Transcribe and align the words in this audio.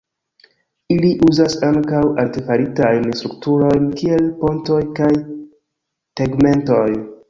Ili 0.95 1.11
uzas 1.27 1.57
ankaŭ 1.67 2.01
artefaritajn 2.25 3.07
strukturojn 3.21 3.87
kiel 4.03 4.29
pontoj 4.43 4.83
kaj 5.01 5.15
tegmentoj. 6.23 6.87